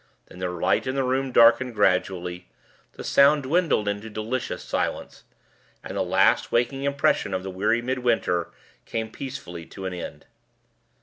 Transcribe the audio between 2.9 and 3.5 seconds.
the sound